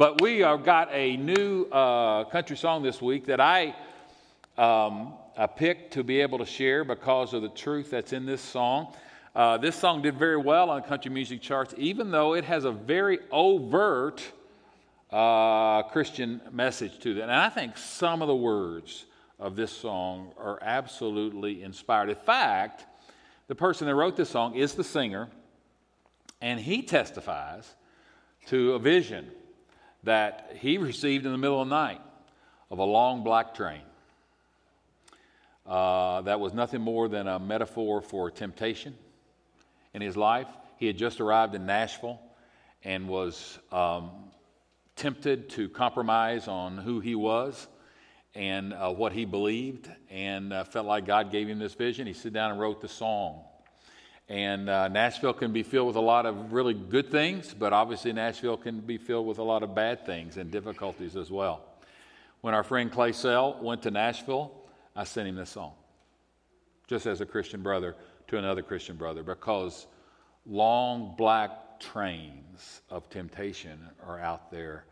[0.00, 3.76] But we have got a new uh, country song this week that I,
[4.56, 8.40] um, I picked to be able to share because of the truth that's in this
[8.40, 8.94] song.
[9.36, 12.72] Uh, this song did very well on country music charts, even though it has a
[12.72, 14.22] very overt
[15.10, 17.20] uh, Christian message to it.
[17.20, 19.04] And I think some of the words
[19.38, 22.08] of this song are absolutely inspired.
[22.08, 22.86] In fact,
[23.48, 25.28] the person that wrote this song is the singer,
[26.40, 27.74] and he testifies
[28.46, 29.30] to a vision
[30.04, 32.00] that he received in the middle of the night
[32.70, 33.82] of a long black train.
[35.66, 38.94] Uh, that was nothing more than a metaphor for temptation
[39.94, 40.48] in his life.
[40.78, 42.20] He had just arrived in Nashville
[42.82, 44.10] and was um,
[44.96, 47.68] tempted to compromise on who he was
[48.34, 52.06] and uh, what he believed, and uh, felt like God gave him this vision.
[52.06, 53.42] He sat down and wrote the song.
[54.30, 58.12] And uh, Nashville can be filled with a lot of really good things, but obviously
[58.12, 61.64] Nashville can be filled with a lot of bad things and difficulties as well.
[62.40, 64.52] When our friend Clay Sell went to Nashville,
[64.94, 65.72] I sent him this song,
[66.86, 67.96] just as a Christian brother
[68.28, 69.88] to another Christian brother, because
[70.46, 74.84] long black trains of temptation are out there,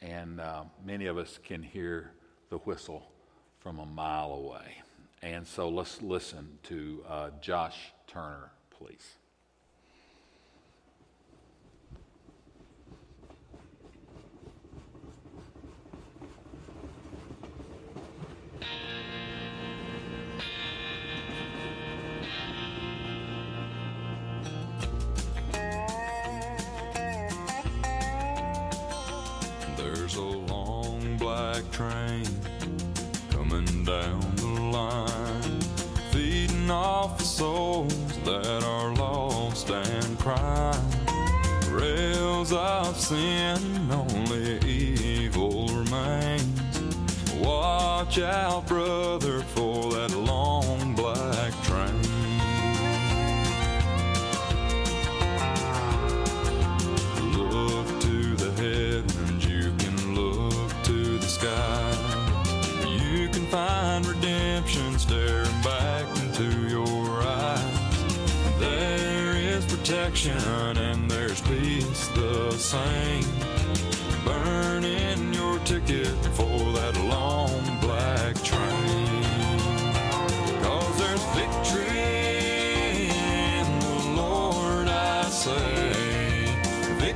[0.00, 2.12] and uh, many of us can hear
[2.48, 3.10] the whistle
[3.58, 4.76] from a mile away.
[5.20, 9.16] And so let's listen to uh, Josh Turner please.
[29.76, 32.24] There's a long black train
[33.30, 35.60] coming down the line,
[36.12, 37.67] feeding off the lost
[40.28, 40.84] crying.
[41.70, 46.80] Rails of sin, only evil remains.
[47.40, 49.27] Watch out, brother,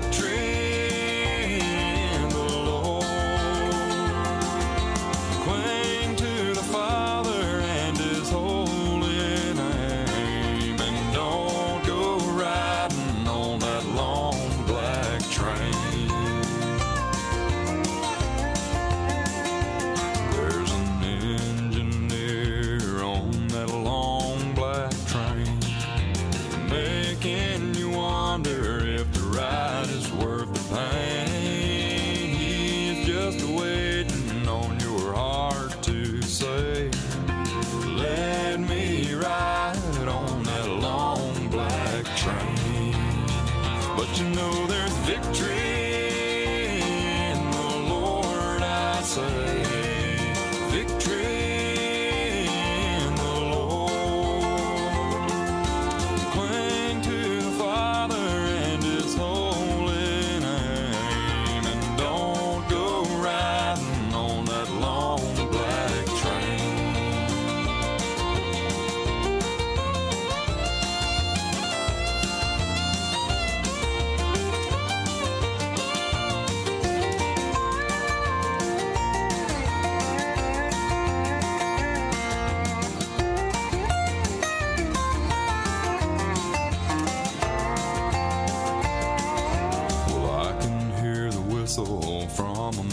[0.02, 0.31] Victory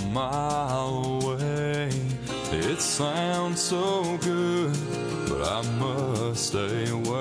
[0.10, 1.90] mile away.
[2.52, 4.76] It sounds so good,
[5.28, 7.19] but I must stay away.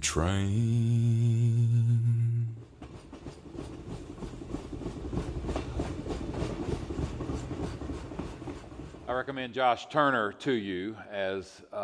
[0.00, 1.80] Train.
[9.06, 11.76] I recommend Josh Turner to you as uh,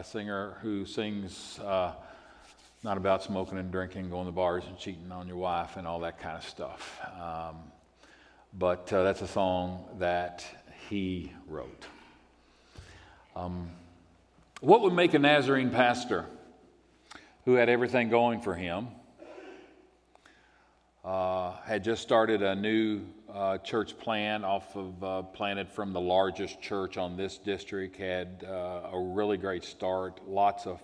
[0.00, 1.92] a singer who sings uh,
[2.82, 6.00] not about smoking and drinking, going to bars and cheating on your wife and all
[6.00, 7.00] that kind of stuff.
[7.20, 7.56] Um,
[8.52, 10.44] but uh, that's a song that
[10.88, 11.86] he wrote.
[13.34, 13.70] Um,
[14.60, 16.26] what would make a Nazarene pastor
[17.48, 18.88] who had everything going for him?
[21.02, 23.00] uh, had just started a new
[23.32, 28.44] uh, church plan off of uh, planted from the largest church on this district had
[28.46, 30.78] uh, a really great start lots of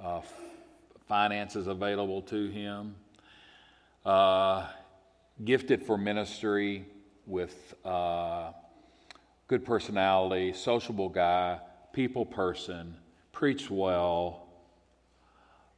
[0.00, 0.20] uh,
[1.08, 2.94] finances available to him
[4.06, 4.68] uh,
[5.44, 6.86] gifted for ministry
[7.26, 7.74] with
[9.48, 11.58] good personality sociable guy
[11.92, 12.94] people person
[13.32, 14.47] preached well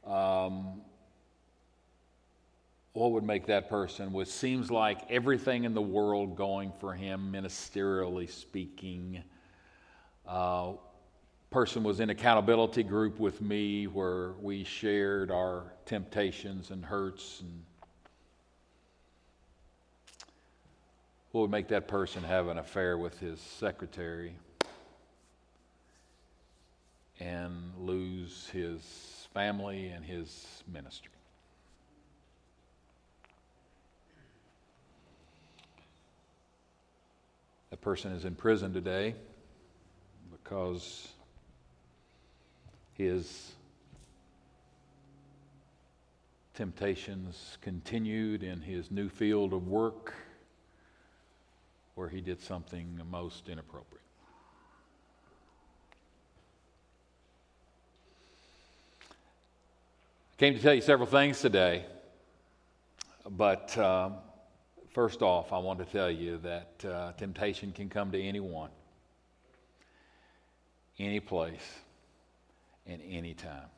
[0.05, 0.81] um,
[2.93, 4.11] what would make that person?
[4.11, 9.23] What seems like everything in the world going for him ministerially speaking.
[10.27, 10.73] Uh,
[11.51, 17.63] person was in accountability group with me where we shared our temptations and hurts and
[21.31, 24.33] what would make that person have an affair with his secretary
[27.19, 31.11] and lose his family and his ministry
[37.71, 39.15] That person is in prison today
[40.29, 41.07] because
[42.93, 43.53] his
[46.53, 50.13] temptations continued in his new field of work
[51.95, 54.00] where he did something most inappropriate.
[60.41, 61.85] Came to tell you several things today,
[63.29, 63.77] but.
[63.77, 64.15] Um,
[64.93, 68.71] First off, I want to tell you that uh, temptation can come to anyone,
[70.99, 71.79] any place,
[72.85, 73.69] and any time.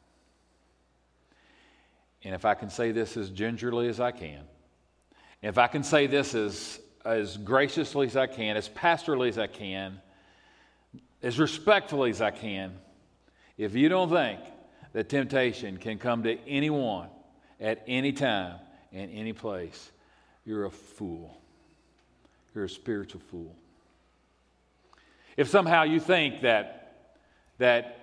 [2.23, 4.41] And if I can say this as gingerly as I can,
[5.43, 9.45] if I can say this as, as graciously as I can, as pastorally as I
[9.45, 10.01] can,
[11.21, 12.73] as respectfully as I can,
[13.55, 14.39] if you don't think
[14.93, 17.09] that temptation can come to anyone
[17.59, 18.59] at any time
[18.91, 19.91] and any place,
[20.45, 21.37] you're a fool.
[22.53, 23.55] You're a spiritual fool.
[25.35, 26.95] If somehow you think that,
[27.57, 27.99] that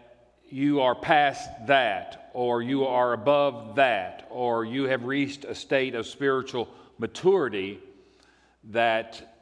[0.51, 5.95] you are past that, or you are above that, or you have reached a state
[5.95, 7.79] of spiritual maturity
[8.71, 9.37] that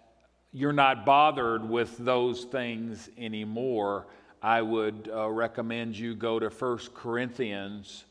[0.53, 4.07] you're not bothered with those things anymore,
[4.43, 8.05] I would uh, recommend you go to 1 Corinthians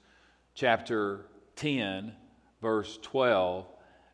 [0.53, 1.25] chapter
[1.55, 2.11] 10,
[2.61, 3.65] verse 12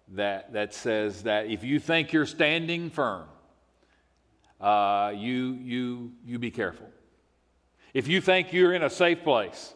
[0.10, 3.28] that, that says that if you think you're standing firm,
[4.62, 6.88] uh, you, you, you be careful.
[7.94, 9.74] If you think you're in a safe place,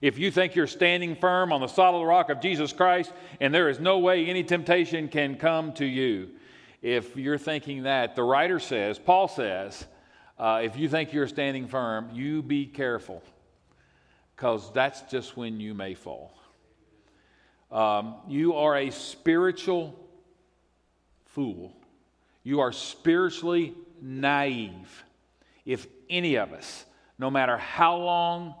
[0.00, 3.68] if you think you're standing firm on the solid rock of Jesus Christ and there
[3.68, 6.30] is no way any temptation can come to you,
[6.82, 9.86] if you're thinking that, the writer says, Paul says,
[10.38, 13.22] uh, if you think you're standing firm, you be careful
[14.34, 16.32] because that's just when you may fall.
[17.72, 19.98] Um, you are a spiritual
[21.24, 21.74] fool.
[22.44, 25.04] You are spiritually naive.
[25.64, 26.84] If any of us,
[27.18, 28.54] no matter how long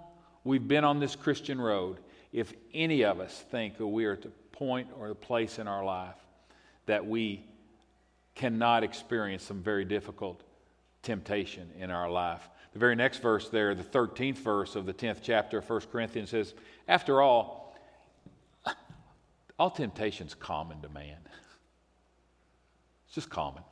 [0.44, 1.98] we've been on this Christian road,
[2.32, 5.68] if any of us think that we are at the point or the place in
[5.68, 6.16] our life
[6.86, 7.44] that we
[8.34, 10.42] cannot experience some very difficult
[11.06, 12.46] temptation in our life.
[12.74, 16.30] The very next verse there, the 13th verse of the 10th chapter of 1 Corinthians
[16.30, 16.52] says,
[16.86, 17.74] After all,
[19.58, 21.16] all temptation's common to man.
[23.06, 23.62] It's just common.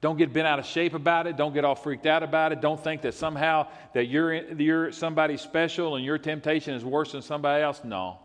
[0.00, 1.36] Don't get bent out of shape about it.
[1.36, 2.60] Don't get all freaked out about it.
[2.60, 7.22] Don't think that somehow that you're, you're somebody special and your temptation is worse than
[7.22, 7.82] somebody else.
[7.84, 8.18] No.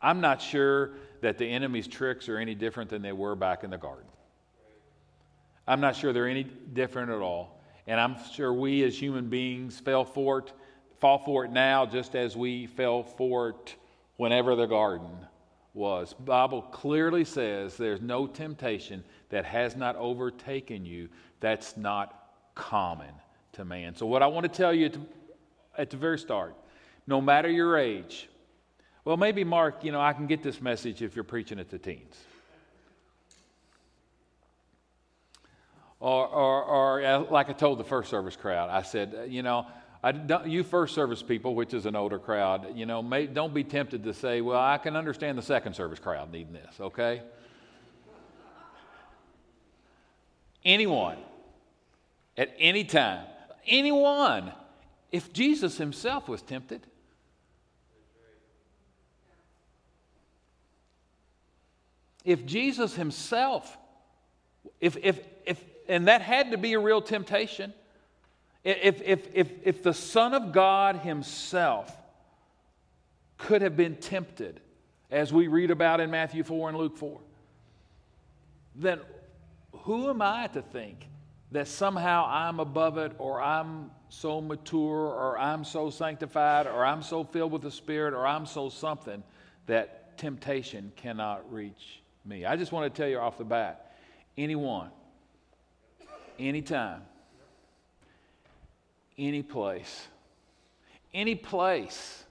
[0.00, 3.70] I'm not sure that the enemy's tricks are any different than they were back in
[3.70, 4.06] the garden.
[5.68, 7.60] I'm not sure they're any different at all.
[7.86, 10.52] And I'm sure we as human beings fell for it,
[10.98, 13.76] fall for it now just as we fell for it
[14.16, 15.10] whenever the garden
[15.74, 16.14] was.
[16.14, 21.08] Bible clearly says there's no temptation that has not overtaken you
[21.40, 23.12] that's not common
[23.52, 23.94] to man.
[23.94, 24.90] So what I want to tell you
[25.76, 26.54] at the very start,
[27.06, 28.28] no matter your age,
[29.04, 31.78] well, maybe Mark, you know, I can get this message if you're preaching it to
[31.78, 32.16] teens.
[36.00, 39.66] Or, or, or like I told the first service crowd, I said, uh, you know,
[40.46, 44.04] you first service people, which is an older crowd, you know, may, don't be tempted
[44.04, 47.22] to say, well, I can understand the second service crowd needing this, okay?
[50.64, 51.18] Anyone,
[52.36, 53.26] at any time,
[53.66, 54.52] anyone,
[55.10, 56.86] if Jesus himself was tempted,
[62.24, 63.76] if Jesus himself,
[64.80, 67.72] if, if, if, and that had to be a real temptation,
[68.62, 71.96] if, if, if, if the Son of God Himself
[73.38, 74.60] could have been tempted,
[75.10, 77.18] as we read about in Matthew 4 and Luke 4,
[78.74, 79.00] then
[79.72, 81.08] who am I to think
[81.52, 87.02] that somehow I'm above it or I'm so mature or I'm so sanctified or I'm
[87.02, 89.22] so filled with the Spirit or I'm so something
[89.66, 92.44] that temptation cannot reach me?
[92.44, 93.94] I just want to tell you off the bat
[94.36, 94.90] anyone,
[96.38, 97.02] anytime,
[99.16, 100.06] any place.
[101.12, 102.24] Any place.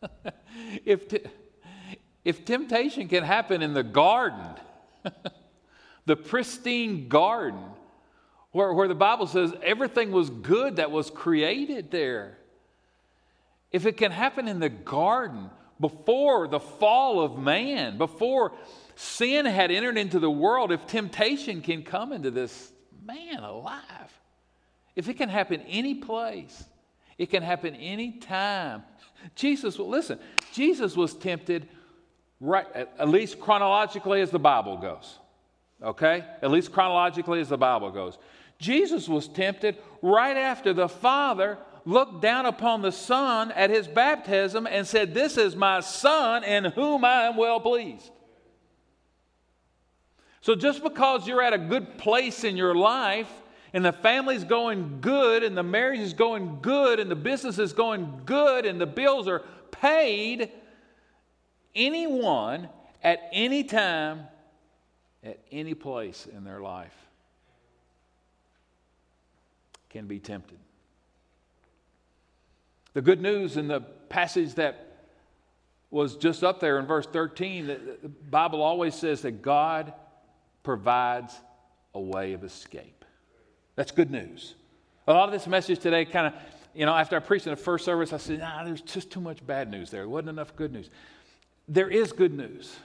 [0.84, 1.24] if, t-
[2.24, 4.46] if temptation can happen in the garden,
[6.06, 7.64] the pristine garden,
[8.52, 12.38] where, where the Bible says everything was good that was created there,
[13.72, 18.52] if it can happen in the garden before the fall of man, before
[18.96, 22.72] sin had entered into the world, if temptation can come into this
[23.08, 24.20] man alive,
[24.94, 26.64] if it can happen any place,
[27.16, 28.84] it can happen any time.
[29.34, 30.18] Jesus, listen,
[30.52, 31.68] Jesus was tempted
[32.38, 35.18] right, at least chronologically as the Bible goes.
[35.82, 36.24] Okay?
[36.42, 38.18] At least chronologically as the Bible goes.
[38.58, 44.66] Jesus was tempted right after the Father looked down upon the Son at his baptism
[44.66, 48.10] and said, This is my Son in whom I am well pleased.
[50.40, 53.30] So just because you're at a good place in your life
[53.72, 57.72] and the family's going good and the marriage is going good and the business is
[57.72, 60.50] going good and the bills are paid,
[61.74, 62.68] anyone
[63.02, 64.26] at any time,
[65.24, 66.94] at any place in their life
[69.90, 70.58] can be tempted.
[72.94, 74.84] The good news in the passage that
[75.90, 79.92] was just up there in verse 13, the Bible always says that God
[80.68, 81.34] provides
[81.94, 83.06] a way of escape.
[83.74, 84.54] That's good news.
[85.06, 86.34] A lot of this message today kind of,
[86.74, 89.22] you know, after I preached in the first service, I said, nah, there's just too
[89.22, 90.02] much bad news there.
[90.02, 90.90] There wasn't enough good news.
[91.68, 92.76] There is good news.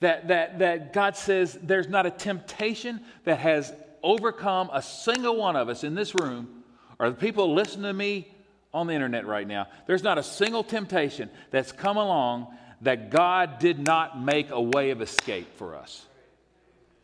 [0.00, 5.54] That, that, that God says there's not a temptation that has overcome a single one
[5.54, 6.64] of us in this room
[6.98, 8.26] or the people listening to me
[8.72, 9.68] on the internet right now.
[9.86, 12.48] There's not a single temptation that's come along
[12.80, 16.06] that God did not make a way of escape for us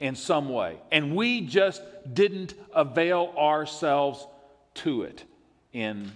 [0.00, 0.78] in some way.
[0.90, 4.26] And we just didn't avail ourselves
[4.75, 5.25] to it
[5.73, 6.11] in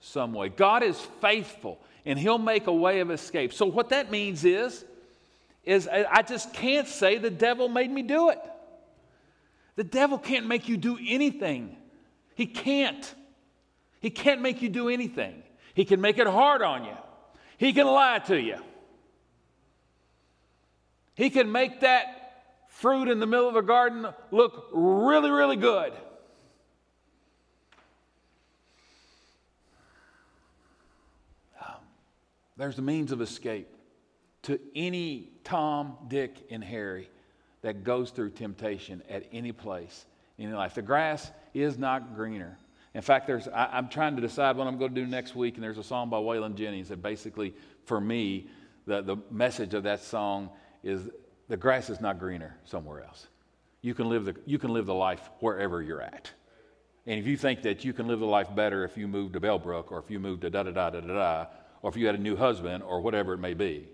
[0.00, 0.48] some way.
[0.48, 3.52] God is faithful and he'll make a way of escape.
[3.52, 4.84] So what that means is
[5.62, 8.40] is I just can't say the devil made me do it.
[9.76, 11.76] The devil can't make you do anything.
[12.34, 13.14] He can't.
[14.00, 15.42] He can't make you do anything.
[15.74, 16.96] He can make it hard on you.
[17.58, 18.56] He can lie to you.
[21.14, 22.19] He can make that
[22.80, 25.92] fruit in the middle of a garden look really, really good.
[31.60, 31.74] Um,
[32.56, 33.68] there's a means of escape
[34.42, 37.10] to any Tom, Dick, and Harry
[37.60, 40.06] that goes through temptation at any place
[40.38, 40.74] in life.
[40.74, 42.56] The grass is not greener.
[42.94, 45.56] In fact, there's, I, am trying to decide what I'm going to do next week,
[45.56, 48.48] and there's a song by Waylon Jennings that basically, for me,
[48.86, 50.48] the, the message of that song
[50.82, 51.10] is
[51.50, 53.26] the grass is not greener somewhere else.
[53.82, 56.30] You can live the, you can live the life wherever you're at.
[57.06, 59.40] And if you think that you can live the life better if you move to
[59.40, 61.46] Bellbrook or if you move to da da da da da da,
[61.82, 63.88] or if you had a new husband or whatever it may be.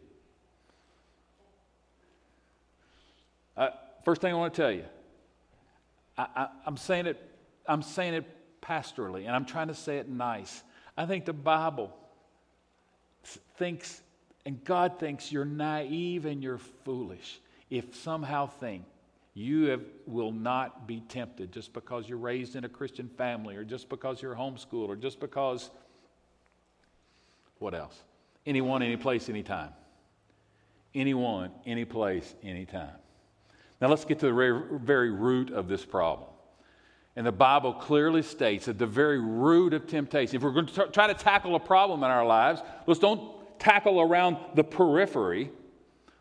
[3.56, 3.70] Uh,
[4.04, 4.84] first thing I want to tell you,
[6.18, 7.22] I, I'm saying it,
[7.66, 8.26] I'm saying it
[8.60, 10.62] pastorally, and I'm trying to say it nice.
[10.94, 11.90] I think the Bible
[13.56, 14.02] thinks,
[14.44, 18.84] and God thinks you're naive and you're foolish if somehow think
[19.34, 23.64] you have, will not be tempted just because you're raised in a Christian family or
[23.64, 25.70] just because you're homeschooled or just because
[27.58, 28.02] what else?
[28.44, 29.70] Anyone, any place, anytime.
[30.94, 32.94] Anyone, any place, anytime.
[33.80, 36.30] Now let's get to the very, very root of this problem.
[37.16, 40.86] And the Bible clearly states that the very root of temptation, if we're going to
[40.88, 45.50] try to tackle a problem in our lives, let's don't tackle around the periphery.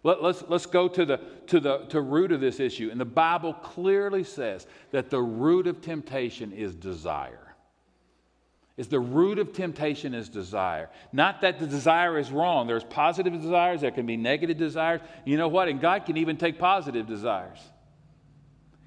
[0.05, 2.89] Let, us let's, let's go to the to the to root of this issue.
[2.91, 7.55] And the Bible clearly says that the root of temptation is desire.
[8.77, 10.91] Is the root of temptation is desire.
[11.11, 12.67] Not that the desire is wrong.
[12.67, 15.01] There's positive desires, there can be negative desires.
[15.25, 15.69] You know what?
[15.69, 17.57] And God can even take positive desires.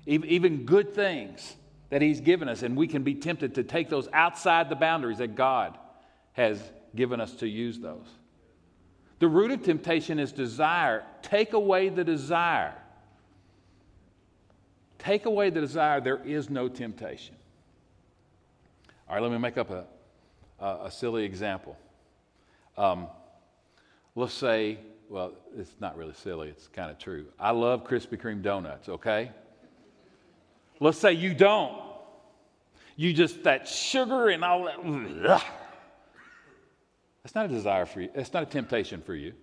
[0.07, 1.57] Even good things
[1.91, 5.19] that He's given us, and we can be tempted to take those outside the boundaries
[5.19, 5.77] that God
[6.35, 6.63] has
[6.95, 8.07] given us to use those.
[9.19, 11.05] The root of temptation is desire.
[11.23, 12.75] Take away the desire.
[14.99, 17.35] Take away the desire, there is no temptation.
[19.09, 19.85] All right, let me make up a,
[20.61, 21.77] a, a silly example.
[22.77, 23.07] Um,
[24.15, 27.27] let's say, well, it's not really silly, it's kind of true.
[27.39, 29.31] I love Krispy Kreme donuts, okay?
[30.81, 31.81] Let's say you don't.
[32.97, 34.79] You just, that sugar and all that.
[35.31, 35.43] Ugh.
[37.23, 38.09] That's not a desire for you.
[38.15, 39.35] That's not a temptation for you.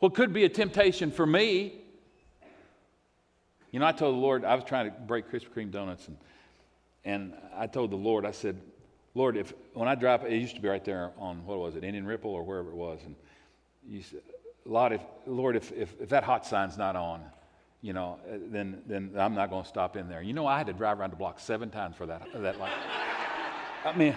[0.00, 1.74] Well, it could be a temptation for me.
[3.70, 6.16] You know, I told the Lord, I was trying to break Krispy Kreme donuts, and,
[7.04, 8.60] and I told the Lord, I said,
[9.14, 11.84] Lord, if when I drive, it used to be right there on, what was it,
[11.84, 13.14] Indian Ripple or wherever it was, and
[13.88, 14.20] you said,
[14.64, 17.22] Lord, if, Lord, if, if, if that hot sign's not on,
[17.80, 20.22] you know, uh, then, then I'm not going to stop in there.
[20.22, 22.72] You know, I had to drive around the block seven times for that, that light.
[23.84, 24.14] I mean,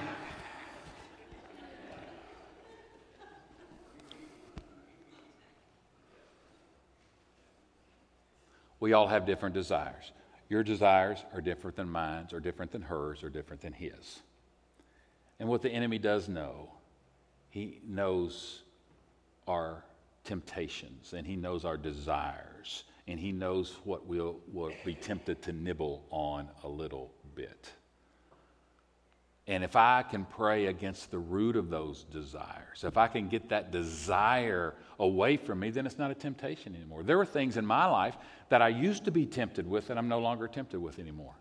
[8.85, 10.11] we all have different desires.
[10.47, 14.19] Your desires are different than mine, or different than hers, or different than his.
[15.39, 16.69] And what the enemy does know,
[17.49, 18.61] he knows
[19.47, 19.83] our
[20.23, 25.51] temptations, and he knows our desires, and he knows what we'll, will be tempted to
[25.51, 27.71] nibble on a little bit.
[29.47, 33.49] And if I can pray against the root of those desires, if I can get
[33.49, 37.03] that desire away from me, then it's not a temptation anymore.
[37.03, 38.17] There are things in my life
[38.49, 41.35] that I used to be tempted with that I'm no longer tempted with anymore.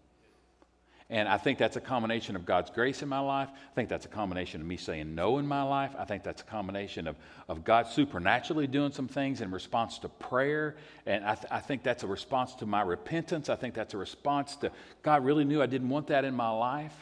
[1.10, 3.48] And I think that's a combination of God's grace in my life.
[3.52, 5.94] I think that's a combination of me saying no in my life.
[5.98, 10.08] I think that's a combination of, of God supernaturally doing some things in response to
[10.08, 10.76] prayer.
[11.04, 13.50] And I, th- I think that's a response to my repentance.
[13.50, 16.50] I think that's a response to God really knew I didn't want that in my
[16.50, 16.94] life.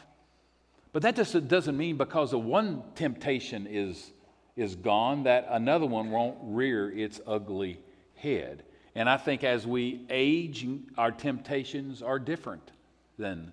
[0.92, 4.12] But that just doesn't mean because of one temptation is,
[4.56, 7.78] is gone that another one won't rear its ugly
[8.14, 8.62] head.
[8.94, 10.66] And I think as we age,
[10.98, 12.70] our temptations are different
[13.18, 13.52] than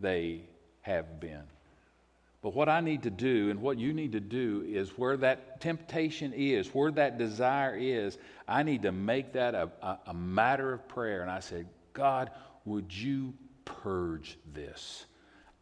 [0.00, 0.40] they
[0.80, 1.42] have been.
[2.40, 5.60] But what I need to do and what you need to do is where that
[5.60, 10.72] temptation is, where that desire is, I need to make that a, a, a matter
[10.72, 11.20] of prayer.
[11.20, 12.30] And I said, God,
[12.64, 15.04] would you purge this?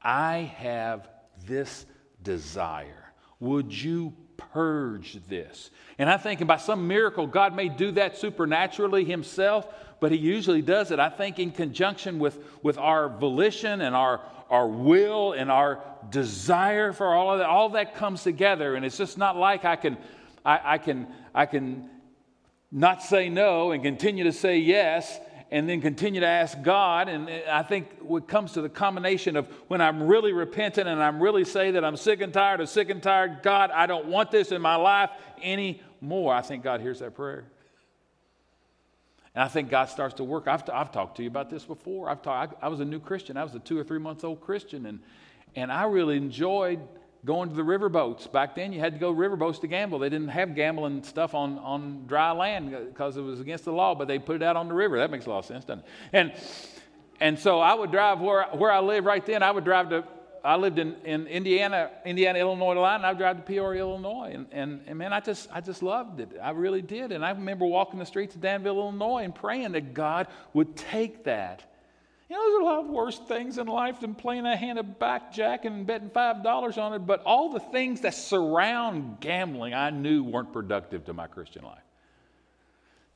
[0.02, 1.08] I have
[1.46, 1.86] this
[2.22, 3.12] desire.
[3.40, 5.70] Would you purge this?
[5.98, 9.66] And I think by some miracle, God may do that supernaturally Himself,
[10.00, 14.20] but He usually does it, I think, in conjunction with, with our volition and our,
[14.50, 17.48] our will and our desire for all of that.
[17.48, 19.96] All that comes together, and it's just not like I can,
[20.44, 21.90] I, I can, I can
[22.72, 25.18] not say no and continue to say yes
[25.50, 27.08] and then continue to ask God.
[27.08, 31.22] And I think what comes to the combination of when I'm really repentant and I'm
[31.22, 34.30] really say that I'm sick and tired of sick and tired, God, I don't want
[34.30, 35.10] this in my life
[35.42, 36.34] anymore.
[36.34, 37.44] I think God hears that prayer.
[39.34, 40.48] And I think God starts to work.
[40.48, 42.08] I've, I've talked to you about this before.
[42.08, 43.36] I've talked, I, I was a new Christian.
[43.36, 44.86] I was a two or three months old Christian.
[44.86, 45.00] And,
[45.54, 46.80] and I really enjoyed
[47.26, 48.30] going to the riverboats.
[48.30, 49.98] Back then, you had to go riverboats to gamble.
[49.98, 53.96] They didn't have gambling stuff on, on dry land because it was against the law,
[53.96, 54.96] but they put it out on the river.
[54.98, 55.86] That makes a lot of sense, doesn't it?
[56.12, 56.32] And,
[57.20, 59.42] and so I would drive where, where I live right then.
[59.42, 60.04] I would drive to,
[60.44, 64.30] I lived in, in Indiana, Indiana, Illinois line, and I would drive to Peoria, Illinois.
[64.32, 66.30] And, and, and man, I just, I just loved it.
[66.40, 67.10] I really did.
[67.10, 71.24] And I remember walking the streets of Danville, Illinois, and praying that God would take
[71.24, 71.64] that
[72.28, 75.64] you know, there's a lot worse things in life than playing a hand of blackjack
[75.64, 80.52] and betting $5 on it, but all the things that surround gambling I knew weren't
[80.52, 81.78] productive to my Christian life.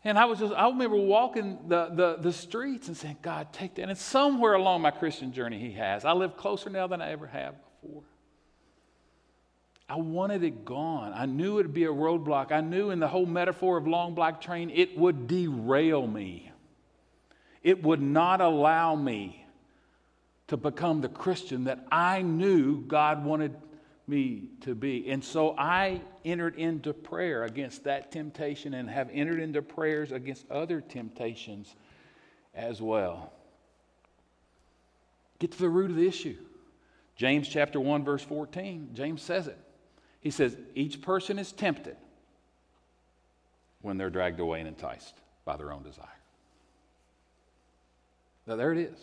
[0.04, 3.74] And I was just, I remember walking the, the, the streets and saying, God, take
[3.74, 3.88] that.
[3.88, 6.04] And somewhere along my Christian journey, He has.
[6.04, 8.02] I live closer now than I ever have before.
[9.88, 11.12] I wanted it gone.
[11.14, 12.52] I knew it would be a roadblock.
[12.52, 16.49] I knew in the whole metaphor of long black train, it would derail me.
[17.62, 19.44] It would not allow me
[20.48, 23.54] to become the Christian that I knew God wanted
[24.06, 25.10] me to be.
[25.10, 30.50] And so I entered into prayer against that temptation and have entered into prayers against
[30.50, 31.74] other temptations
[32.54, 33.32] as well.
[35.38, 36.36] Get to the root of the issue.
[37.16, 39.58] James chapter 1 verse 14, James says it.
[40.20, 41.96] He says each person is tempted
[43.82, 46.19] when they're dragged away and enticed by their own desire.
[48.50, 48.98] Now there it is.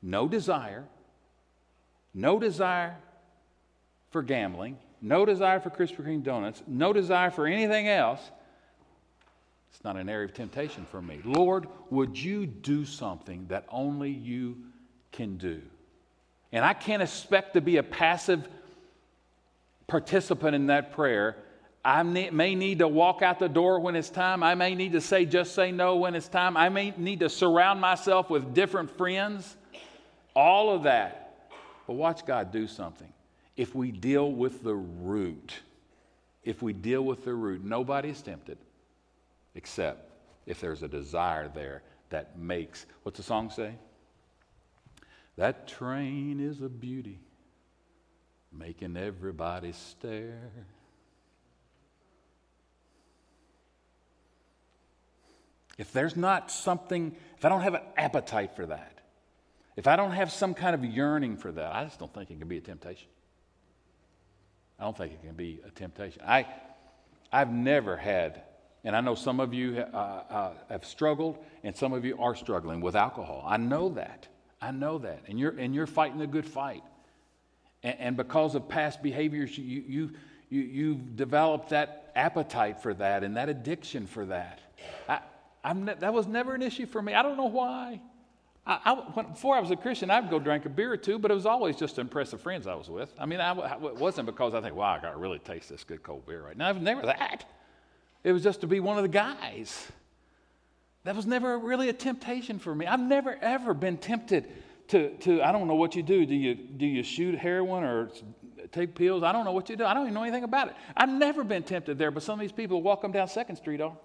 [0.00, 0.84] No desire,
[2.14, 2.96] no desire
[4.08, 8.30] for gambling, no desire for Krispy Kreme donuts, no desire for anything else,
[9.70, 11.20] it's not an area of temptation for me.
[11.22, 14.56] Lord, would you do something that only you
[15.12, 15.60] can do?
[16.50, 18.48] And I can't expect to be a passive
[19.86, 21.36] participant in that prayer.
[21.84, 24.42] I may need to walk out the door when it's time.
[24.42, 26.56] I may need to say, just say no when it's time.
[26.56, 29.56] I may need to surround myself with different friends.
[30.34, 31.48] All of that.
[31.86, 33.12] But watch God do something
[33.56, 35.54] if we deal with the root,
[36.44, 38.58] if we deal with the root, nobody's tempted
[39.54, 40.10] except
[40.46, 43.74] if there's a desire there that makes, what's the song say?
[45.36, 47.18] That train is a beauty,
[48.52, 50.50] making everybody stare.
[55.80, 58.98] If there's not something, if I don't have an appetite for that,
[59.76, 62.38] if I don't have some kind of yearning for that, I just don't think it
[62.38, 63.08] can be a temptation.
[64.78, 66.20] I don't think it can be a temptation.
[66.22, 66.46] I,
[67.32, 68.42] I've never had,
[68.84, 72.34] and I know some of you uh, uh, have struggled, and some of you are
[72.34, 73.42] struggling with alcohol.
[73.46, 74.28] I know that.
[74.60, 75.22] I know that.
[75.28, 76.82] And you're, and you're fighting a good fight.
[77.82, 80.10] And, and because of past behaviors, you, you,
[80.50, 84.60] you, you've developed that appetite for that and that addiction for that.
[85.08, 85.20] I,
[85.64, 87.14] ne- that was never an issue for me.
[87.14, 88.00] I don't know why.
[88.66, 91.18] I, I, when, before I was a Christian, I'd go drink a beer or two,
[91.18, 93.12] but it was always just to impress the friends I was with.
[93.18, 95.84] I mean, I, it wasn't because I think, wow, I got to really taste this
[95.84, 96.70] good cold beer right now.
[96.70, 97.44] It was never that.
[98.22, 99.90] It was just to be one of the guys.
[101.04, 102.86] That was never really a temptation for me.
[102.86, 104.50] I've never, ever been tempted
[104.88, 106.26] to, to I don't know what you do.
[106.26, 108.10] Do you, do you shoot heroin or
[108.72, 109.22] take pills?
[109.22, 109.84] I don't know what you do.
[109.86, 110.74] I don't even know anything about it.
[110.94, 113.80] I've never been tempted there, but some of these people walk them down Second Street
[113.80, 113.96] are.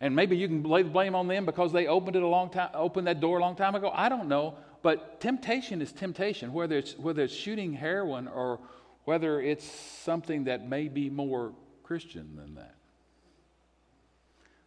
[0.00, 2.50] And maybe you can lay the blame on them because they opened it a long
[2.50, 3.90] time, opened that door a long time ago.
[3.94, 4.54] I don't know.
[4.82, 8.60] But temptation is temptation, whether it's, whether it's shooting heroin or
[9.04, 12.74] whether it's something that may be more Christian than that.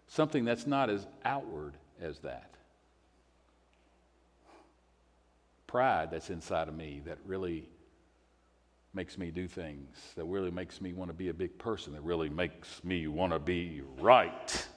[0.07, 2.49] Something that's not as outward as that.
[5.67, 7.69] Pride that's inside of me that really
[8.93, 12.01] makes me do things, that really makes me want to be a big person, that
[12.01, 14.67] really makes me want to be right.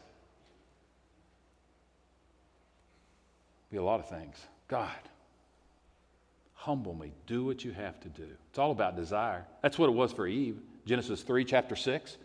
[3.73, 4.37] Be a lot of things.
[4.69, 4.91] God,
[6.53, 7.13] humble me.
[7.27, 8.27] Do what you have to do.
[8.51, 9.47] It's all about desire.
[9.63, 10.59] That's what it was for Eve.
[10.85, 12.19] Genesis 3, chapter 6.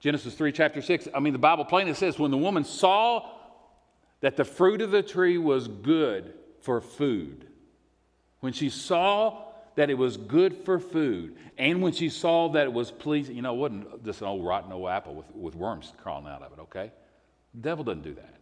[0.00, 1.08] Genesis 3, chapter 6.
[1.14, 3.28] I mean, the Bible plainly says when the woman saw
[4.22, 7.46] that the fruit of the tree was good for food,
[8.40, 12.72] when she saw that it was good for food, and when she saw that it
[12.72, 15.92] was pleasing, you know, it wasn't just an old rotten old apple with, with worms
[16.02, 16.90] crawling out of it, okay?
[17.54, 18.39] The devil doesn't do that.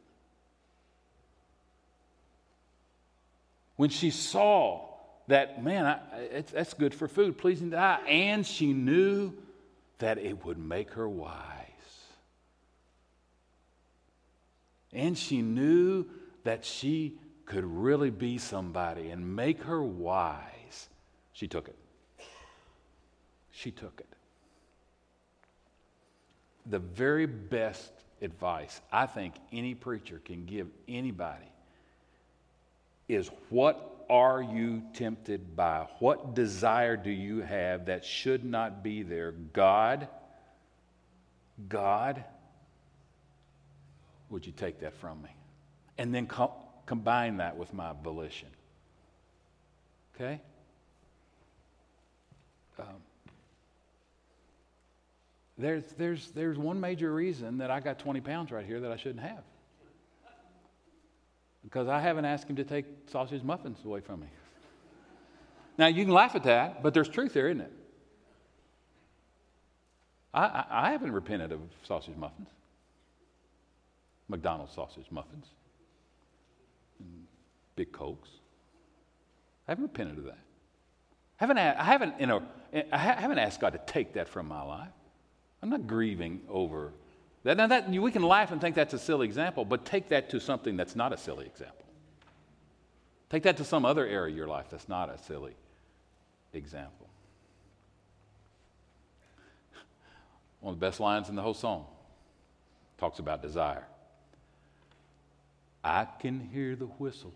[3.79, 4.85] When she saw
[5.29, 9.33] that, man, I, that's good for food, pleasing to eye, and she knew
[9.99, 11.37] that it would make her wise.
[14.93, 16.07] And she knew
[16.43, 20.89] that she could really be somebody and make her wise.
[21.33, 21.79] She took it.
[23.53, 24.09] She took it.
[26.67, 31.47] The very best advice I think any preacher can give anybody
[33.09, 35.87] is what are you tempted by?
[35.99, 39.33] What desire do you have that should not be there?
[39.33, 40.09] God,
[41.69, 42.25] God,
[44.31, 45.31] would you take that from me?
[45.97, 46.55] And then co-
[46.87, 48.49] combine that with my volition.
[50.15, 50.41] Okay?
[52.79, 52.87] Um,
[55.59, 58.97] there's, there's, there's one major reason that I got 20 pounds right here that I
[58.97, 59.43] shouldn't have
[61.69, 64.27] because I haven't asked him to take sausage muffins away from me.
[65.77, 67.73] Now, you can laugh at that, but there's truth there, isn't it?
[70.33, 72.49] I, I, I haven't repented of sausage muffins,
[74.29, 75.45] McDonald's sausage muffins,
[77.77, 78.31] big Cokes.
[79.67, 80.39] I haven't repented of that.
[81.39, 82.43] I haven't, I haven't, you know,
[82.91, 84.89] I haven't asked God to take that from my life.
[85.63, 86.95] I'm not grieving over
[87.45, 90.41] now, that, we can laugh and think that's a silly example, but take that to
[90.41, 91.87] something that's not a silly example.
[93.31, 95.55] Take that to some other area of your life that's not a silly
[96.53, 97.09] example.
[100.61, 101.87] One of the best lines in the whole song
[102.99, 103.85] talks about desire.
[105.85, 107.33] I can hear the whistle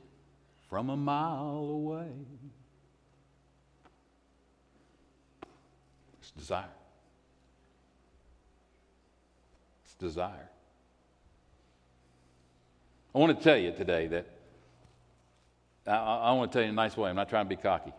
[0.68, 2.08] from a mile away.
[6.20, 6.64] It's desire.
[9.84, 10.50] It's desire.
[13.14, 14.26] I want to tell you today that
[15.86, 17.08] I, I want to tell you in a nice way.
[17.08, 17.92] I'm not trying to be cocky.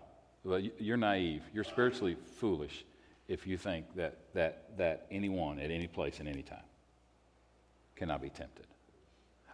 [0.45, 1.41] But you're naive.
[1.53, 2.85] You're spiritually foolish
[3.27, 6.59] if you think that, that, that anyone at any place and any time
[7.95, 8.67] cannot be tempted.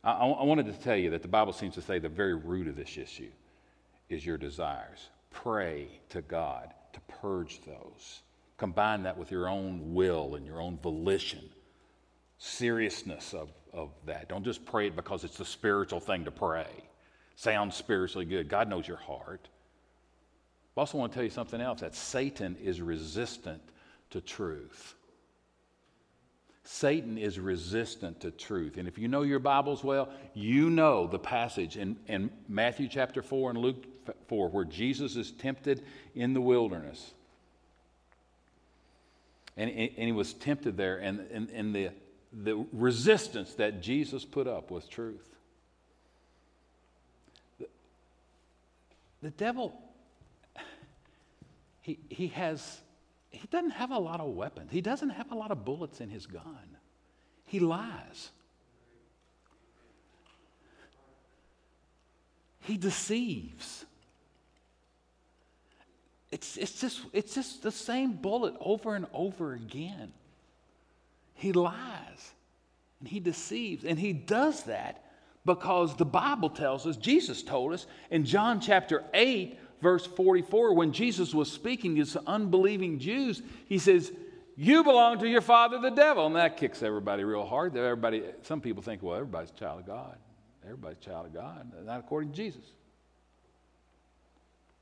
[0.03, 2.67] I, I wanted to tell you that the Bible seems to say the very root
[2.67, 3.29] of this issue
[4.09, 5.09] is your desires.
[5.31, 8.21] Pray to God to purge those.
[8.57, 11.47] Combine that with your own will and your own volition,
[12.39, 14.29] seriousness of, of that.
[14.29, 16.67] Don't just pray it because it's the spiritual thing to pray.
[17.35, 18.49] Sounds spiritually good.
[18.49, 19.47] God knows your heart.
[20.75, 23.61] I also want to tell you something else that Satan is resistant
[24.11, 24.95] to truth.
[26.63, 28.77] Satan is resistant to truth.
[28.77, 33.21] And if you know your Bibles well, you know the passage in, in Matthew chapter
[33.21, 33.85] 4 and Luke
[34.27, 35.83] 4 where Jesus is tempted
[36.15, 37.11] in the wilderness.
[39.57, 41.89] And, and he was tempted there, and, and, and the,
[42.31, 45.27] the resistance that Jesus put up was truth.
[47.59, 47.67] The,
[49.21, 49.73] the devil,
[51.81, 52.81] he, he has
[53.31, 54.71] he doesn't have a lot of weapons.
[54.71, 56.77] He doesn't have a lot of bullets in his gun.
[57.45, 58.31] He lies.
[62.61, 63.85] He deceives.
[66.31, 70.11] It's, it's, just, it's just the same bullet over and over again.
[71.39, 72.33] He lies
[72.99, 73.85] and he deceives.
[73.85, 75.03] And he does that
[75.45, 80.91] because the Bible tells us, Jesus told us in John chapter 8, verse 44, when
[80.91, 84.11] Jesus was speaking to the unbelieving Jews, he says,
[84.57, 86.25] You belong to your father, the devil.
[86.25, 87.75] And that kicks everybody real hard.
[87.75, 90.17] Everybody, some people think, well, everybody's a child of God.
[90.65, 91.71] Everybody's a child of God.
[91.85, 92.65] Not according to Jesus.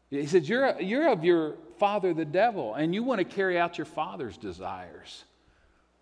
[0.10, 3.78] He said, you're, you're of your father, the devil, and you want to carry out
[3.78, 5.24] your father's desires.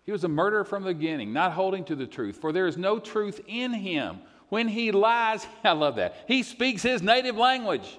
[0.06, 2.76] He was a murderer from the beginning, not holding to the truth, for there is
[2.76, 4.20] no truth in him.
[4.48, 6.24] When he lies, I love that.
[6.28, 7.98] He speaks his native language.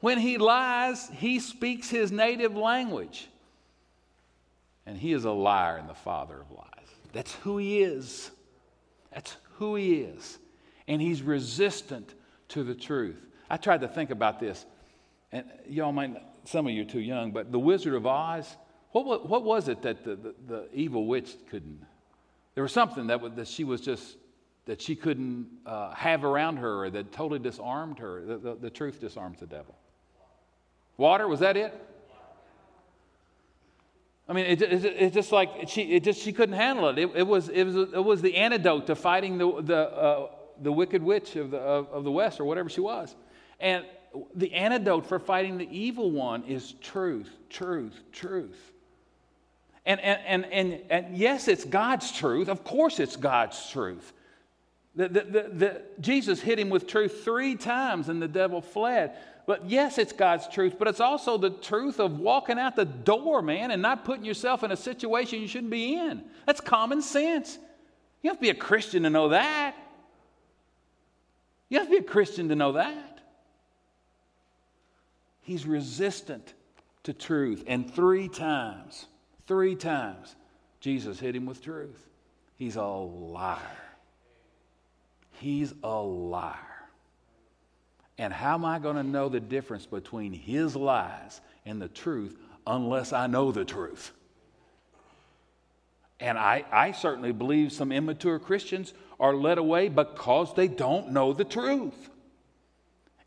[0.00, 3.28] When he lies, he speaks his native language.
[4.84, 6.88] And he is a liar and the father of lies.
[7.12, 8.30] That's who he is.
[9.12, 10.38] That's who he is.
[10.86, 12.14] And he's resistant
[12.48, 13.16] to the truth.
[13.48, 14.66] I tried to think about this,
[15.32, 18.56] and y'all might, some of you are too young, but the Wizard of Oz,
[19.04, 21.84] what, what was it that the, the, the evil witch couldn't?
[22.54, 24.16] There was something that, that she was just,
[24.64, 28.24] that she couldn't uh, have around her that totally disarmed her.
[28.24, 29.74] The, the, the truth disarms the devil.
[30.96, 31.74] Water, was that it?
[34.28, 36.98] I mean, it, it, it's just like she, it just, she couldn't handle it.
[36.98, 40.30] It, it, was, it, was, it was the antidote to fighting the, the, uh,
[40.62, 43.14] the wicked witch of the, of, of the West or whatever she was.
[43.60, 43.84] And
[44.34, 48.72] the antidote for fighting the evil one is truth, truth, truth.
[49.86, 52.48] And, and, and, and, and yes, it's God's truth.
[52.48, 54.12] Of course, it's God's truth.
[54.96, 59.16] The, the, the, the, Jesus hit him with truth three times and the devil fled.
[59.46, 63.42] But yes, it's God's truth, but it's also the truth of walking out the door,
[63.42, 66.24] man, and not putting yourself in a situation you shouldn't be in.
[66.46, 67.56] That's common sense.
[68.22, 69.76] You have to be a Christian to know that.
[71.68, 73.20] You have to be a Christian to know that.
[75.42, 76.54] He's resistant
[77.04, 77.62] to truth.
[77.68, 79.06] And three times,
[79.46, 80.34] three times,
[80.80, 82.06] Jesus hit him with truth.
[82.56, 83.58] He's a liar.
[85.32, 86.54] He's a liar.
[88.18, 92.36] And how am I going to know the difference between his lies and the truth
[92.66, 94.12] unless I know the truth?
[96.18, 101.34] And I, I certainly believe some immature Christians are led away because they don't know
[101.34, 102.10] the truth.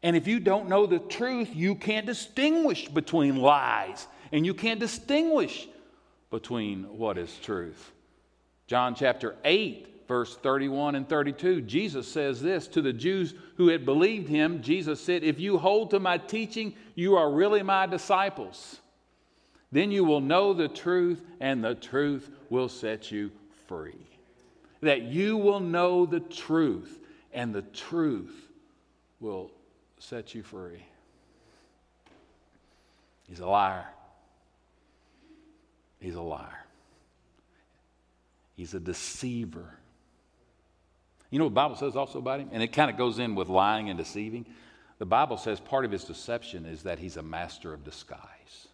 [0.02, 4.80] And if you don't know the truth, you can't distinguish between lies and you can't
[4.80, 5.68] distinguish
[6.30, 7.92] between what is truth.
[8.68, 13.86] John chapter 8 verse 31 and 32, Jesus says this to the Jews who had
[13.86, 14.62] believed him.
[14.62, 18.80] Jesus said, If you hold to my teaching, you are really my disciples.
[19.72, 23.32] Then you will know the truth, and the truth will set you
[23.68, 24.08] free.
[24.82, 27.00] That you will know the truth,
[27.32, 28.48] and the truth
[29.20, 29.52] will
[30.00, 30.84] set you free.
[33.28, 33.86] He's a liar.
[36.00, 36.66] He's a liar.
[38.56, 39.76] He's a deceiver.
[41.30, 42.50] You know what the Bible says also about him?
[42.52, 44.46] And it kind of goes in with lying and deceiving.
[44.98, 48.68] The Bible says part of his deception is that he's a master of disguise.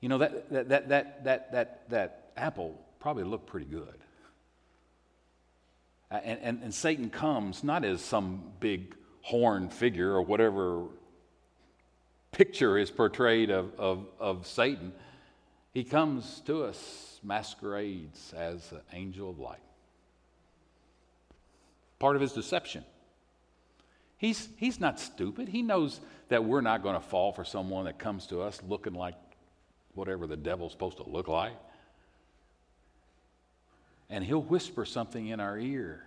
[0.00, 3.98] You know, that, that, that, that, that, that, that apple probably looked pretty good.
[6.10, 10.84] And, and, and Satan comes not as some big horn figure or whatever
[12.32, 14.92] picture is portrayed of, of, of Satan.
[15.72, 19.62] He comes to us, masquerades as an angel of light.
[21.98, 22.84] Part of his deception.
[24.18, 25.48] He's, he's not stupid.
[25.48, 28.94] He knows that we're not going to fall for someone that comes to us looking
[28.94, 29.14] like
[29.94, 31.54] whatever the devil's supposed to look like
[34.12, 36.04] and he'll whisper something in our ear.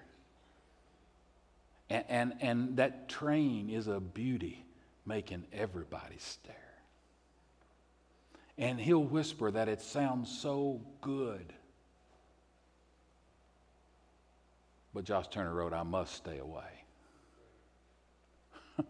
[1.89, 4.63] And, and, and that train is a beauty,
[5.07, 6.55] making everybody stare.
[8.57, 11.53] And he'll whisper that it sounds so good.
[14.93, 16.63] But Josh Turner wrote, I must stay away.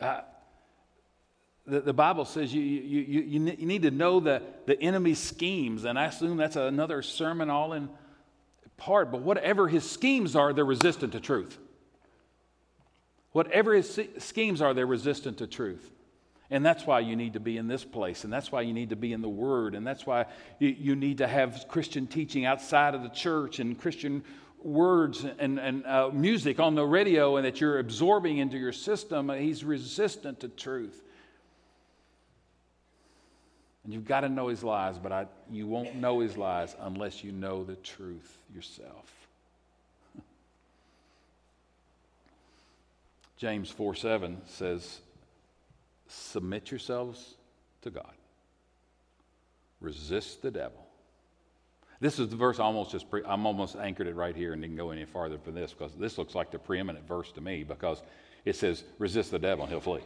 [0.00, 0.22] uh,
[1.66, 5.84] the, the Bible says you, you, you, you need to know the, the enemy's schemes,
[5.84, 7.90] and I assume that's another sermon all in
[8.78, 11.58] part, but whatever his schemes are, they're resistant to truth.
[13.32, 15.90] Whatever his schemes are, they're resistant to truth.
[16.50, 18.90] And that's why you need to be in this place, and that's why you need
[18.90, 20.26] to be in the Word, and that's why
[20.58, 24.24] you, you need to have Christian teaching outside of the church and Christian
[24.60, 29.28] words and, and uh, music on the radio, and that you're absorbing into your system.
[29.28, 31.00] He's resistant to truth.
[33.84, 37.22] And you've got to know his lies, but I, you won't know his lies unless
[37.22, 39.19] you know the truth yourself.
[43.40, 45.00] James 4 7 says,
[46.06, 47.36] Submit yourselves
[47.80, 48.12] to God,
[49.80, 50.86] resist the devil.
[52.00, 54.60] This is the verse I almost just pre- I'm almost anchored it right here and
[54.60, 57.64] didn't go any farther for this because this looks like the preeminent verse to me
[57.64, 58.02] because
[58.44, 60.02] it says resist the devil and he'll flee.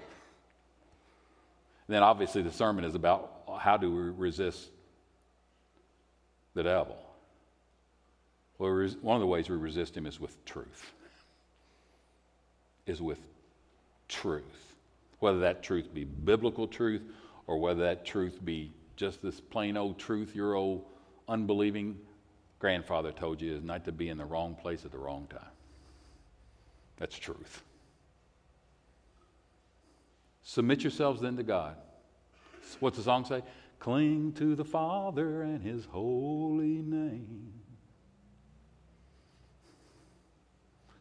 [1.87, 4.71] And then obviously the sermon is about how do we resist
[6.55, 6.97] the devil?
[8.59, 10.93] Well, one of the ways we resist him is with truth.
[12.87, 13.21] Is with
[14.09, 14.75] truth.
[15.21, 17.03] Whether that truth be biblical truth
[17.47, 20.85] or whether that truth be just this plain old truth your old
[21.29, 21.99] unbelieving
[22.59, 25.41] grandfather told you is not to be in the wrong place at the wrong time.
[26.97, 27.63] That's truth.
[30.43, 31.77] Submit yourselves then to God.
[32.81, 33.43] What's the song say?
[33.79, 37.53] Cling to the Father and His holy name.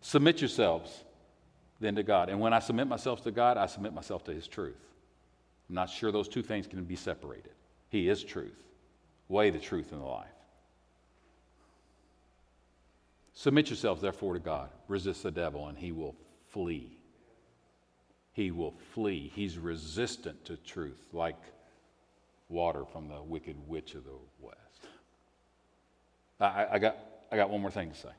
[0.02, 1.04] Submit yourselves
[1.84, 2.30] then to God.
[2.30, 4.80] And when I submit myself to God, I submit myself to His truth.
[5.70, 7.52] I'm not sure those two things can be separated.
[7.90, 8.58] He is truth,
[9.28, 10.28] way, the truth, and the life.
[13.34, 14.70] Submit yourselves, therefore, to God.
[14.88, 16.16] Resist the devil, and he will
[16.52, 16.98] flee.
[18.32, 19.32] He will flee.
[19.36, 21.38] He's resistant to truth, like
[22.48, 24.58] water from the wicked witch of the west.
[26.40, 26.98] I, I, got,
[27.32, 28.10] I got one more thing to say.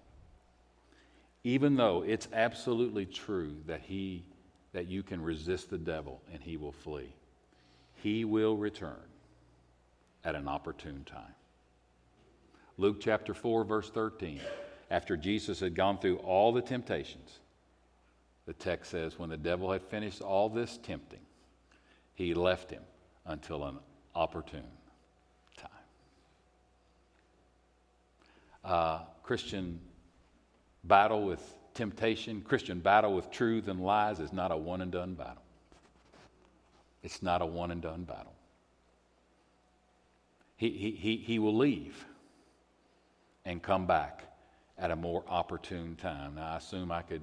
[1.45, 4.25] Even though it's absolutely true that, he,
[4.73, 7.15] that you can resist the devil and he will flee,
[8.03, 8.97] he will return
[10.25, 11.35] at an opportune time.
[12.79, 14.41] Luke chapter 4, verse 13.
[14.91, 17.39] After Jesus had gone through all the temptations,
[18.47, 21.21] the text says, when the devil had finished all this tempting,
[22.15, 22.83] he left him
[23.27, 23.79] until an
[24.15, 24.65] opportune
[25.57, 25.71] time.
[28.65, 29.81] Uh, Christian
[30.85, 35.15] battle with temptation, Christian battle with truth and lies is not a one and done
[35.15, 35.43] battle.
[37.03, 38.33] It's not a one and done battle.
[40.57, 42.05] He, he, he, he will leave
[43.45, 44.25] and come back
[44.79, 46.37] at a more opportune time.
[46.37, 47.23] Now, I assume I could,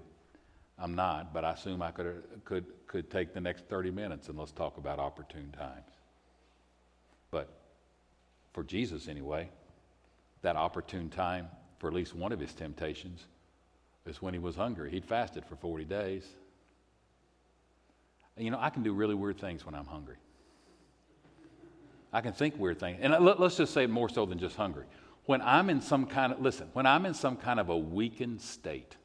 [0.77, 4.37] I'm not, but I assume I could, could, could take the next 30 minutes and
[4.37, 5.91] let's talk about opportune times.
[7.31, 7.49] But
[8.53, 9.49] for Jesus, anyway,
[10.41, 11.47] that opportune time
[11.79, 13.25] for at least one of his temptations
[14.05, 14.91] is when he was hungry.
[14.91, 16.27] He'd fasted for 40 days.
[18.37, 20.15] You know, I can do really weird things when I'm hungry.
[22.13, 22.99] I can think weird things.
[23.01, 24.85] And let, us just say more so than just hungry.
[25.25, 28.41] When I'm in some kind of, listen, when I'm in some kind of a weakened
[28.41, 28.97] state,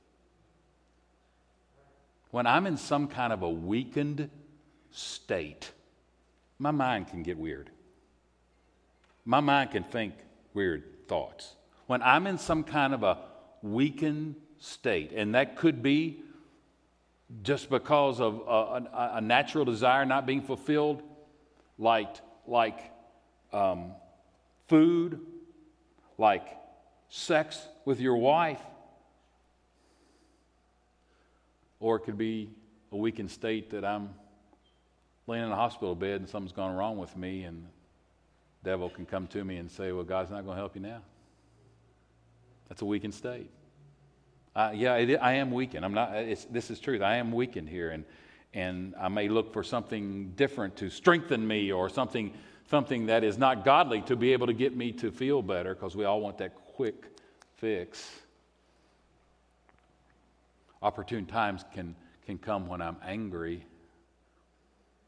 [2.30, 4.30] when I'm in some kind of a weakened
[4.90, 5.70] state,
[6.58, 7.70] my mind can get weird
[9.26, 10.14] my mind can think
[10.54, 11.56] weird thoughts.
[11.88, 13.18] When I'm in some kind of a
[13.60, 16.20] weakened state, and that could be
[17.42, 21.02] just because of a, a, a natural desire not being fulfilled,
[21.78, 22.14] like,
[22.46, 22.78] like
[23.52, 23.92] um,
[24.68, 25.20] food,
[26.18, 26.46] like
[27.08, 28.60] sex with your wife.
[31.80, 32.50] Or it could be
[32.92, 34.10] a weakened state that I'm
[35.26, 37.66] laying in a hospital bed and something's gone wrong with me, and
[38.62, 40.82] the devil can come to me and say, Well, God's not going to help you
[40.82, 41.02] now.
[42.68, 43.50] That's a weakened state.
[44.56, 45.84] Uh, yeah, it, I am weakened.
[45.84, 46.12] I'm not.
[46.14, 47.02] this is truth.
[47.02, 48.06] I am weakened here, and
[48.54, 52.32] and I may look for something different to strengthen me, or something
[52.70, 55.94] something that is not godly to be able to get me to feel better, because
[55.94, 57.04] we all want that quick
[57.58, 58.10] fix.
[60.80, 61.94] Opportune times can
[62.24, 63.62] can come when I'm angry.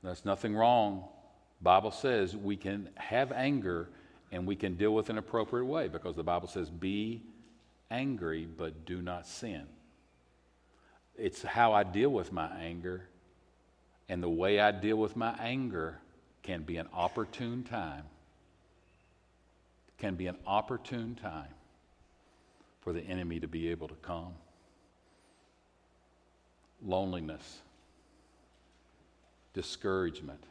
[0.03, 1.05] There's nothing wrong.
[1.63, 3.89] Bible says we can have anger
[4.31, 7.23] and we can deal with an appropriate way because the Bible says be
[7.91, 9.67] angry, but do not sin.
[11.17, 13.09] It's how I deal with my anger,
[14.09, 15.99] and the way I deal with my anger
[16.43, 18.05] can be an opportune time.
[19.99, 21.53] Can be an opportune time
[22.81, 24.33] for the enemy to be able to come.
[26.87, 27.59] Loneliness,
[29.53, 30.45] discouragement.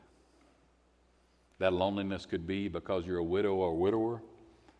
[1.59, 4.21] That loneliness could be because you're a widow or a widower.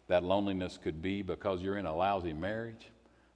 [0.08, 2.90] That loneliness could be because you're in a lousy marriage.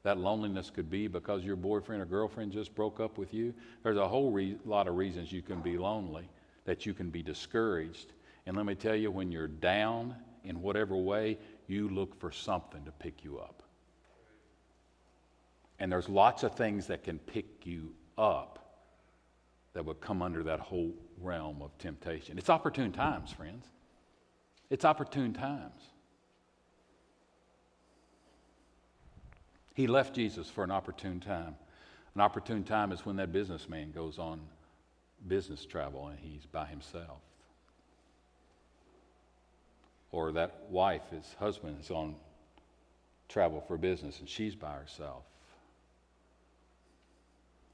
[0.04, 3.54] That loneliness could be because your boyfriend or girlfriend just broke up with you.
[3.84, 6.28] There's a whole re- lot of reasons you can be lonely,
[6.66, 8.14] that you can be discouraged.
[8.46, 12.84] And let me tell you, when you're down in whatever way, you look for something
[12.86, 13.62] to pick you up.
[15.78, 18.60] And there's lots of things that can pick you up
[19.74, 22.38] that would come under that whole realm of temptation.
[22.38, 23.66] It's opportune times, friends.
[24.70, 25.82] It's opportune times.
[29.82, 31.56] He left Jesus for an opportune time.
[32.14, 34.40] An opportune time is when that businessman goes on
[35.28, 37.18] business travel and he's by himself.
[40.12, 42.14] Or that wife, his husband, is on
[43.28, 45.24] travel for business and she's by herself.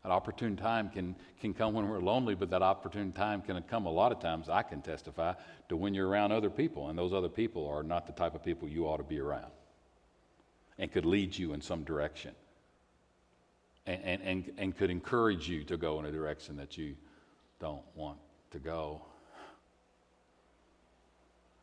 [0.05, 3.85] An opportune time can, can come when we're lonely, but that opportune time can come
[3.85, 5.33] a lot of times, I can testify,
[5.67, 8.45] to when you're around other people, and those other people are not the type of
[8.45, 9.51] people you ought to be around
[10.79, 12.33] and could lead you in some direction
[13.87, 16.95] and, and, and, and could encourage you to go in a direction that you
[17.59, 18.17] don't want
[18.51, 19.01] to go.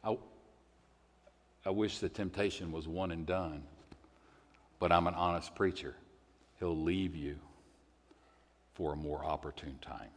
[0.03, 0.17] I,
[1.65, 3.63] I wish the temptation was one and done,
[4.81, 5.95] but I'm an honest preacher.
[6.59, 7.37] He'll leave you
[8.75, 10.11] for a more opportune time.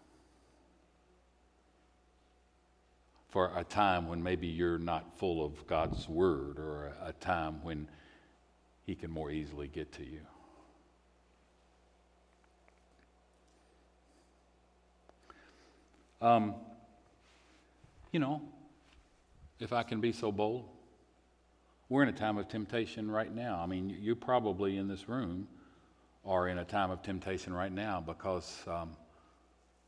[3.30, 7.88] For a time when maybe you're not full of God's word, or a time when
[8.88, 10.22] he can more easily get to you.
[16.22, 16.56] Um,
[18.12, 18.42] you know,
[19.60, 20.70] if I can be so bold,
[21.90, 23.60] we're in a time of temptation right now.
[23.62, 25.48] I mean, you probably in this room
[26.26, 28.92] are in a time of temptation right now because um,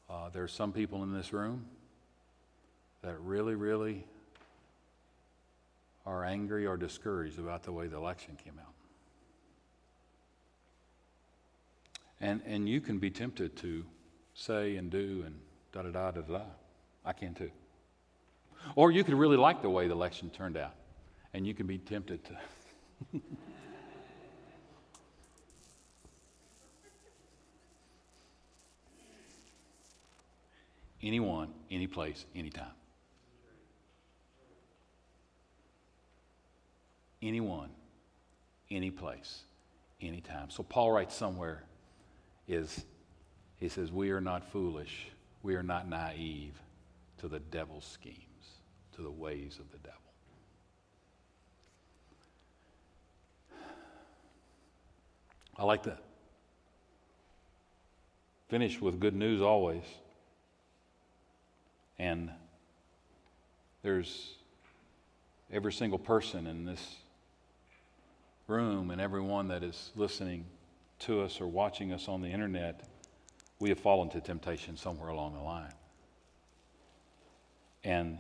[0.10, 1.66] uh, there's some people in this room
[3.02, 4.06] that really, really
[6.06, 8.79] are angry or discouraged about the way the election came out.
[12.22, 13.86] And, and you can be tempted to
[14.34, 15.36] say and do and
[15.72, 16.42] da da da da da.
[17.06, 17.52] I can too.
[18.76, 20.76] Or you could really like the way the election turned out,
[21.34, 22.34] and you can be tempted to.
[31.02, 32.74] Anyone, any place, anytime.
[37.22, 37.70] Anyone,
[38.70, 39.44] any place,
[40.02, 40.50] anytime.
[40.50, 41.64] So Paul writes somewhere
[42.50, 42.84] is
[43.58, 45.08] he says, We are not foolish,
[45.44, 46.54] we are not naive
[47.20, 48.18] to the devil's schemes,
[48.96, 50.00] to the ways of the devil.
[55.58, 56.02] I like that.
[58.48, 59.84] Finish with good news always.
[62.00, 62.32] And
[63.84, 64.36] there's
[65.52, 66.96] every single person in this
[68.48, 70.46] room and everyone that is listening
[71.00, 72.88] to us or watching us on the internet,
[73.60, 75.74] we have fallen to temptation somewhere along the line.
[77.84, 78.20] And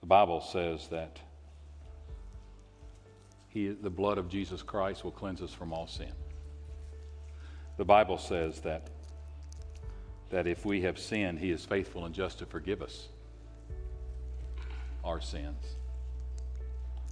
[0.00, 1.18] the Bible says that
[3.48, 6.12] he, the blood of Jesus Christ will cleanse us from all sin.
[7.76, 8.90] The Bible says that,
[10.30, 13.08] that if we have sinned, He is faithful and just to forgive us
[15.04, 15.64] our sins.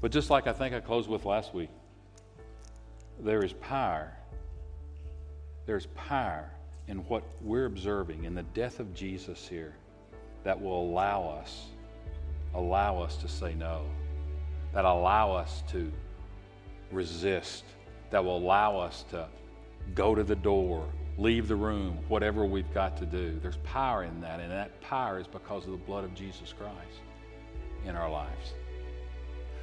[0.00, 1.70] But just like I think I closed with last week,
[3.20, 4.12] there is power
[5.66, 6.50] there's power
[6.88, 9.74] in what we're observing in the death of Jesus here
[10.44, 11.66] that will allow us,
[12.54, 13.82] allow us to say no,
[14.72, 15.90] that allow us to
[16.92, 17.64] resist,
[18.10, 19.26] that will allow us to
[19.94, 20.86] go to the door,
[21.16, 23.38] leave the room, whatever we've got to do.
[23.40, 27.00] There's power in that, and that power is because of the blood of Jesus Christ
[27.86, 28.52] in our lives.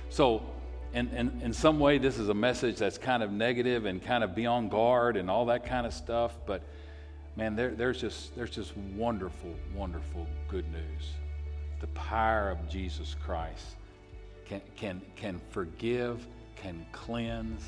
[0.09, 0.43] So,
[0.93, 4.23] in, in, in some way, this is a message that's kind of negative and kind
[4.23, 6.63] of be on guard and all that kind of stuff, but
[7.35, 11.11] man, there, there's, just, there's just wonderful, wonderful good news.
[11.79, 13.75] The power of Jesus Christ
[14.45, 17.63] can, can, can forgive, can cleanse,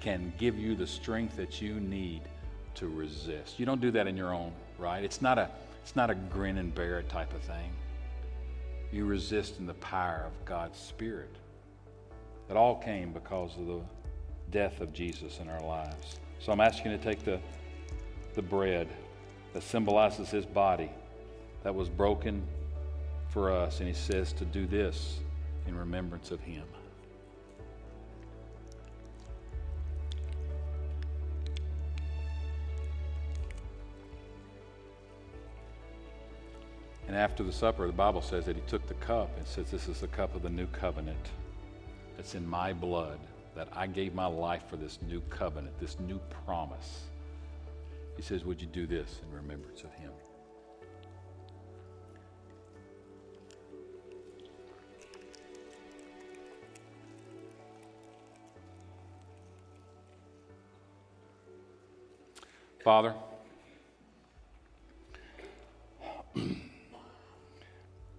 [0.00, 2.22] can give you the strength that you need
[2.74, 3.58] to resist.
[3.58, 5.02] You don't do that in your own right.
[5.02, 5.50] It's not a,
[5.82, 7.72] it's not a grin and bear it type of thing.
[8.92, 11.34] You resist in the power of God's Spirit.
[12.50, 13.80] It all came because of the
[14.50, 16.18] death of Jesus in our lives.
[16.40, 17.38] So I'm asking you to take the,
[18.34, 18.88] the bread
[19.52, 20.90] that symbolizes his body
[21.62, 22.42] that was broken
[23.28, 25.20] for us, and he says to do this
[25.68, 26.64] in remembrance of him.
[37.06, 39.88] And after the supper, the Bible says that he took the cup and says, This
[39.88, 41.30] is the cup of the new covenant
[42.20, 43.18] that's in my blood,
[43.56, 47.04] that I gave my life for this new covenant, this new promise.
[48.14, 50.10] He says, Would you do this in remembrance of him?
[62.84, 63.14] Father,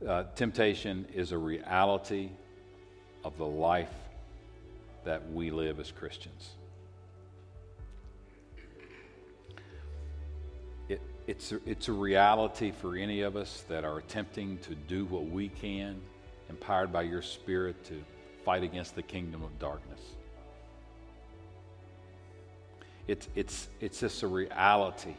[0.08, 2.32] uh, temptation is a reality
[3.24, 3.93] of the life
[5.03, 6.51] that we live as Christians.
[10.89, 15.05] It, it's, a, it's a reality for any of us that are attempting to do
[15.05, 16.01] what we can,
[16.49, 18.03] empowered by your Spirit, to
[18.43, 19.99] fight against the kingdom of darkness.
[23.07, 25.15] It's, it's, it's just a reality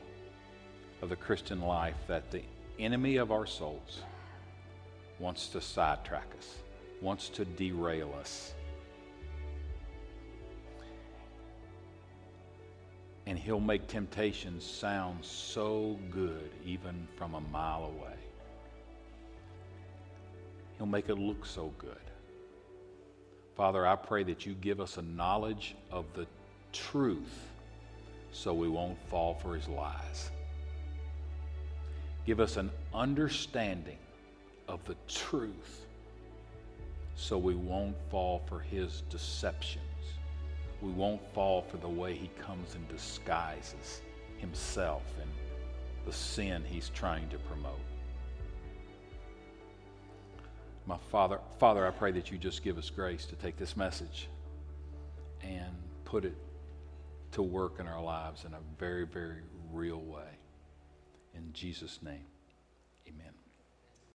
[1.02, 2.42] of the Christian life that the
[2.78, 4.02] enemy of our souls
[5.18, 6.56] wants to sidetrack us,
[7.02, 8.54] wants to derail us.
[13.26, 18.14] And he'll make temptations sound so good even from a mile away.
[20.78, 21.96] He'll make it look so good.
[23.56, 26.26] Father, I pray that you give us a knowledge of the
[26.72, 27.50] truth
[28.32, 30.30] so we won't fall for his lies.
[32.24, 33.98] Give us an understanding
[34.68, 35.86] of the truth
[37.22, 39.84] so we won't fall for his deceptions.
[40.80, 44.02] We won't fall for the way he comes and disguises
[44.38, 45.30] himself and
[46.04, 47.78] the sin he's trying to promote.
[50.84, 54.28] My Father, Father, I pray that you just give us grace to take this message
[55.42, 55.72] and
[56.04, 56.36] put it
[57.30, 59.42] to work in our lives in a very, very
[59.72, 60.38] real way.
[61.36, 62.31] In Jesus' name.